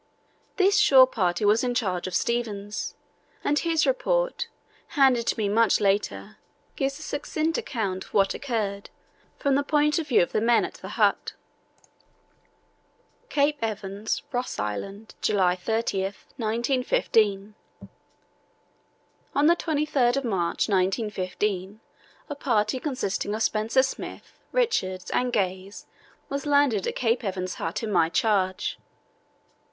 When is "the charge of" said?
1.73-2.15